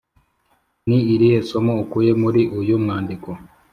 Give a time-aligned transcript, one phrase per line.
[0.87, 3.29] ni irihe somo ukuye muri uyu mwandiko?